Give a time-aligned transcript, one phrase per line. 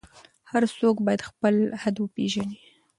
[0.51, 2.59] هر څوک باید خپل حد وپیژني.